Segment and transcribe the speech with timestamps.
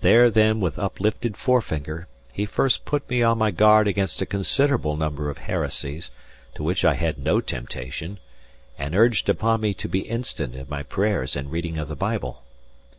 [0.00, 4.96] There, then, with uplifted forefinger, he first put me on my guard against a considerable
[4.96, 6.10] number of heresies,
[6.54, 8.18] to which I had no temptation,
[8.78, 12.44] and urged upon me to be instant in my prayers and reading of the Bible.